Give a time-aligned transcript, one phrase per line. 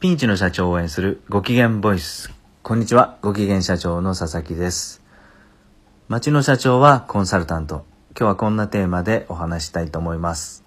[0.00, 2.32] ピンチの社長を応援するご機嫌ボイス。
[2.62, 5.02] こんにちは、ご機嫌社長の佐々木です。
[6.06, 7.84] 町の社長はコンサルタント。
[8.10, 10.62] 今日はこんなテーマでお話したいと思います。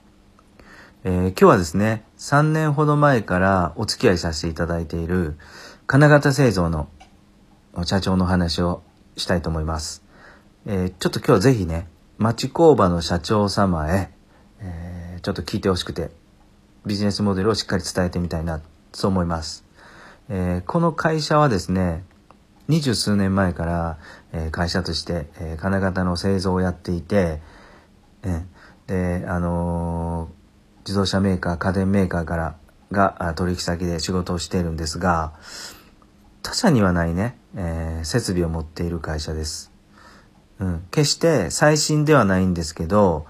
[1.05, 5.37] えー今日はですね、3年ほど前からお付き合いさせていただいている
[5.87, 6.89] 金型製造の
[7.85, 8.83] 社長の話を
[9.15, 10.03] したいと思います。
[10.65, 11.87] えーちょっと今日はぜひね、
[12.17, 14.11] 町工場の社長様へ、
[14.59, 16.11] えーちょっと聞いてほしくて、
[16.85, 18.59] ビジネスモデルをしっかり伝えてみたいな、
[18.93, 19.65] そう思います。
[20.29, 22.03] えーこの会社はですね、
[22.67, 23.97] 二十数年前から、
[24.33, 27.41] えー会社として、えー金型の製造をやっていて、
[28.23, 30.41] えーで、あのー
[30.85, 32.55] 自動車メーカー、家電メーカーから
[32.91, 35.33] が取引先で仕事をしているんですが、
[36.41, 39.71] 他社にはないね、えー設備を持っている会社です。
[40.59, 43.25] うん、決して最新ではないんですけど、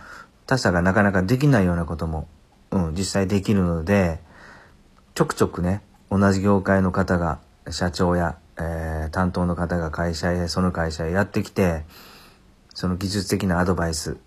[0.45, 2.27] 他社がなかなかできないようなことも、
[2.71, 4.19] うん、実際できるので、
[5.21, 7.37] ちょくちょくね、同じ業界の方が、
[7.69, 11.83] 社長や、えー担当の方が会社へ、その会社へやってきて、
[12.73, 14.17] その技術的なアドバイス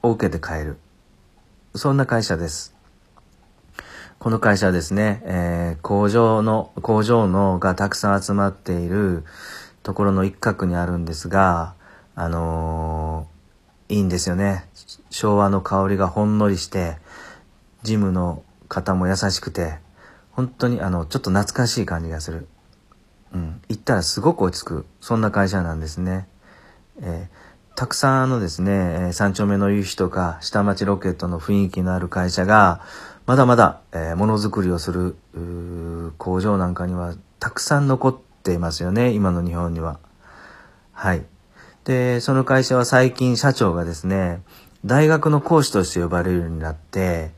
[0.00, 0.76] を受けて帰る。
[1.74, 2.72] そんな会社です。
[4.20, 9.24] この会社はですね、えー工場の、工場のがたくさん集まっている
[9.82, 11.74] ところの一角にあるんですが、
[12.14, 14.68] あのーいいんですよね。
[15.10, 16.98] 昭和の香りがほんのりして、
[17.82, 19.80] ジムの方も優しくて、
[20.38, 22.46] 本当にあの、ちょっと懐かしい感じがする。
[23.34, 23.60] うん。
[23.68, 24.86] 行ったらすごく落ち着く。
[25.00, 26.28] そんな会社なんですね。
[27.02, 32.82] えーたくさんのですね、えー三丁目の夕日とか下町ロケットの雰囲気のある会社が、
[33.26, 35.16] まだまだ、えものづくりをする
[36.18, 39.98] 工場なんかにはたくさん残っていますよね、今の日本には。
[40.92, 41.24] はい。
[41.84, 44.42] で、その会社は最近社長がですね、
[44.84, 47.32] 大学の講師として呼ばれるようになって、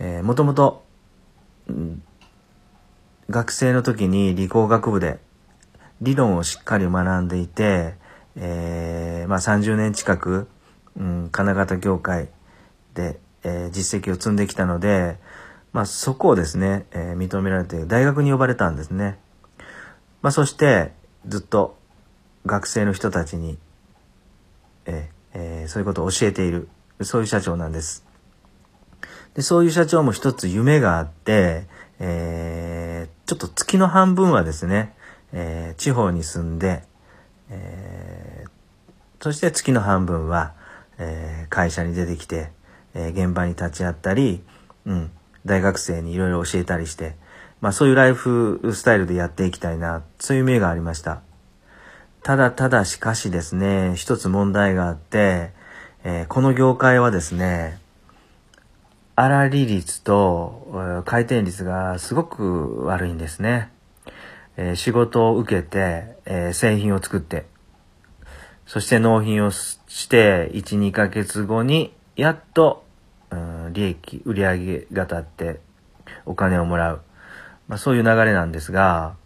[0.00, 0.84] えー、もともと、
[3.30, 5.20] 学生の時に理工学部で
[6.00, 7.94] 理論をしっかり学んでいて、
[8.34, 10.48] えーまあ30年近く、
[10.96, 12.28] うん、金型業界
[12.94, 15.18] で、えー実績を積んできたので、
[15.72, 19.18] まあそこをですね、えー認められて大学に呼ばれたんですね。
[20.22, 20.92] まあそして
[21.28, 21.78] ずっと
[22.46, 23.58] 学生の人たちに、
[24.86, 26.68] ええーそういうことを教えている、
[27.02, 28.04] そういう社長なんです。
[29.34, 31.68] で、そういう社長も一つ夢があって、
[32.00, 32.79] えー
[33.30, 34.92] ちょっと月の半分はですね、
[35.32, 36.82] えー地方に住んで、
[37.48, 38.50] えー
[39.20, 40.54] そして月の半分は、
[40.98, 42.50] えー会社に出てきて、
[42.92, 44.42] え現場に立ち会ったり、
[44.84, 45.12] うん、
[45.46, 47.14] 大学生にいろいろ教えたりして、
[47.60, 51.22] まあそういうライフスタイルでやっていきたいな、そういう夢がありました。
[52.24, 55.52] ただただしかしですね、一つ問題があって、
[56.02, 57.78] えこの業界はですね、
[59.28, 63.70] 粗利率と回転率がすごく悪いんですね。
[64.56, 67.44] えー仕事を受けて、えー製品を作って、
[68.64, 72.86] そして納品をして、1、2ヶ月後に、やっと、
[73.30, 75.60] うん利益、売上が立って、
[76.24, 77.02] お金をもらう。
[77.68, 79.16] まあそういう流れなんですが、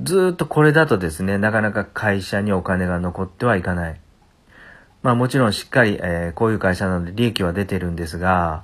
[0.00, 4.00] ずっとこれだとですね、なかなか会社にお金が残ってはいかない。
[5.02, 8.62] まあもちろんしっかり、えーこういう会社なので利益は出てるんですが、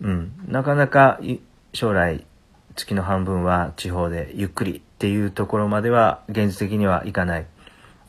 [0.00, 1.20] うん、なかなか
[1.72, 2.24] 将来
[2.74, 7.46] 月の半分は地方でゆっくりっていうところまでは現実的にはいかない。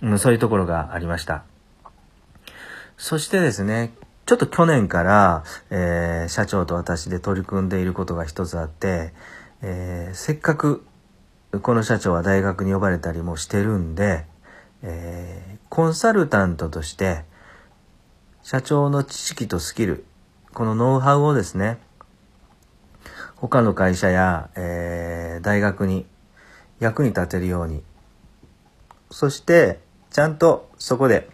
[0.01, 1.43] うん、そういうところがありました。
[2.97, 3.93] そしてですね、
[4.25, 9.13] ちょっと去年から、えー社長と私で取り組んでいることが一つあって、
[9.61, 10.85] えーせっかく
[11.61, 14.25] この社長は大学に呼ばれたりもしてるんで、
[14.81, 17.23] えーコンサルタントとして
[18.41, 20.05] 社長の知識とスキル、
[20.53, 21.77] このノウハウをですね、
[23.35, 26.05] 他の会社や、えー大学に
[26.79, 27.83] 役に立てるように、
[29.11, 31.29] そしてちゃんとそこで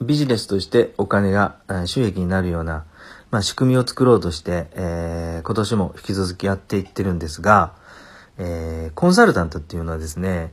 [0.00, 2.84] ビジネスとしてお金が収益になるような、
[3.30, 7.74] まあ、仕組みを作ろうとして、えー今年も引き続きやっていってるんですが、
[8.38, 10.52] えーコンサルタントっていうのはですね、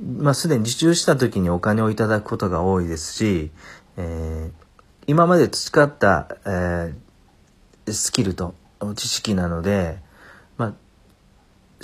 [0.00, 3.50] まあ、すでに受注した時にお金をいただくことが多いですし、
[3.96, 4.61] えー
[5.06, 8.54] 今まで培った、えースキルと
[8.94, 9.98] 知識なので、
[10.56, 10.74] まあ、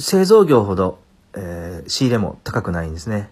[0.00, 1.00] 製造業ほど、
[1.34, 3.30] えー仕入れも高くないんですね。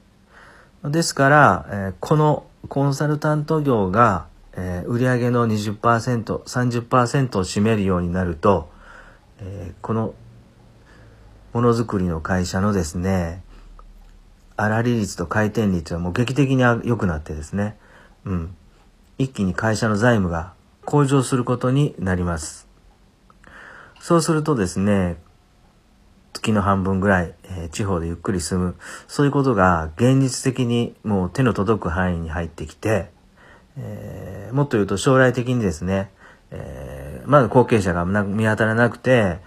[0.82, 8.68] ですから、えーこのコンサルタント業が、えー売上の20%、30%を占めるようになると、
[9.38, 10.14] えーこの
[11.52, 13.42] ものづくりの会社のですね、
[14.58, 17.78] 粗利率と回転率はもう劇的に良くなってですね、
[18.24, 18.56] うん。
[19.18, 20.52] 一気に会社の財務が
[20.84, 22.68] 向上することになります。
[24.00, 25.16] そうするとですね、
[26.32, 28.76] 月の半分ぐらい、えー、地方でゆっくり住む、
[29.08, 33.10] そういうことが現実的にもう手の届く範囲に入ってきて、
[33.78, 36.10] えー、もっと言うと将来的にですね、
[36.50, 39.38] えー、まだ後継者が見当たらなくて、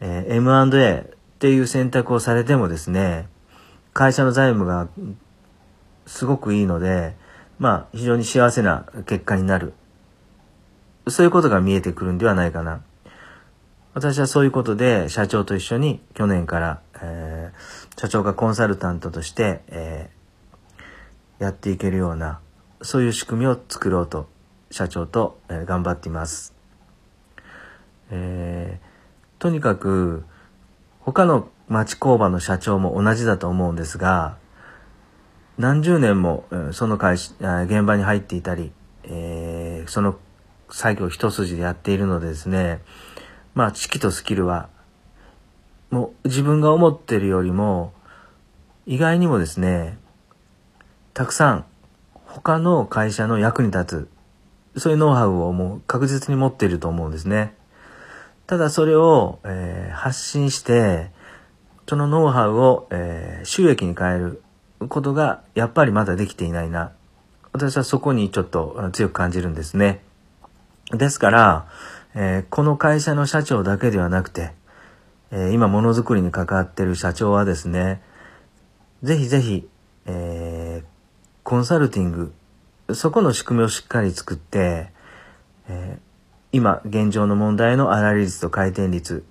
[0.00, 3.28] えー、M&A っていう選択をされてもですね、
[3.92, 4.88] 会社の財務が
[6.06, 7.14] すごくいいので、
[7.58, 9.74] まあ非常に幸せな結果になる。
[11.08, 12.82] そういうことが見えてくるんではないかな。
[13.94, 22.38] 私はそういうことで社長と一緒に去年から、えー、社長がコンサルタントとして、えー、やっていけるような、
[22.82, 24.28] そういう仕組みを作ろうと
[24.70, 26.54] 社長と、えー、頑張っています。
[28.10, 30.24] えー、とにかく
[31.00, 34.36] 他の町工場の社長も同じだと思うんですが、
[35.58, 37.34] 何十年もその会社、
[37.64, 38.70] 現場に入っていたり、
[39.02, 40.16] えー、その
[40.70, 42.80] 作業一筋でやっているのでですね、
[43.54, 44.68] まあ、知識とスキルは、
[45.90, 47.92] もう自分が思ってるよりも、
[48.86, 49.98] 意外にもですね、
[51.12, 51.64] たくさん
[52.24, 54.08] 他の会社の役に立
[54.76, 57.56] つ、そういうノウハウをもう確実に持っていると思うんですね。
[58.46, 61.10] ただそれを、えー、発信して、
[61.88, 64.42] そのノウハウを、えー、収益に変える
[64.86, 66.92] ことがやっぱりまだできていないな。
[67.52, 70.00] 私はそこにちょっと強く感じるんですね。
[70.92, 71.66] ですから、
[72.14, 74.52] えー、この会社の社長だけではなくて、
[75.30, 78.02] えー、今ものづくりに関わっている社長はですね、
[79.02, 79.68] ぜひぜひ、
[80.06, 80.86] えー、
[81.42, 82.32] コンサルティング、
[82.94, 84.92] そこの仕組みをしっかり作って、
[85.68, 85.98] え
[86.50, 89.24] 今現状の問題の粗利率と回転率、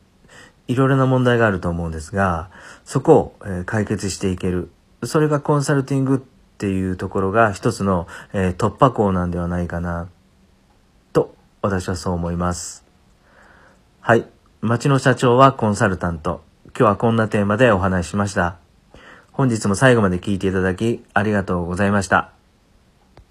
[0.67, 2.51] いろいろな問題があると思うんですが、
[2.85, 4.69] そこを、え解決していける。
[5.03, 10.09] それがコンサルティングっていうところが一つの、え突破口なんではないかな
[11.13, 12.85] と私はそう思います。
[13.99, 14.25] はい。
[14.61, 16.41] 町の社長はコンサルタント。
[16.67, 18.57] 今日はこんなテーマでお話ししました。
[19.31, 22.36] 本日も最後まで聞いていただきありがとうございました。